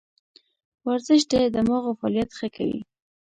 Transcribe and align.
ورزش 0.87 1.21
د 1.31 1.33
دماغو 1.55 1.97
فعالیت 1.99 2.29
ښه 2.37 2.47
کوي. 2.55 2.81